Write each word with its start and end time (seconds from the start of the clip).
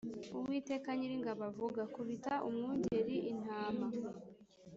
Uwiteka 0.37 0.87
Nyiringabo 0.97 1.41
avuga 1.49 1.81
kubita 1.93 2.33
umwungeri 2.47 3.15
intama 3.31 3.87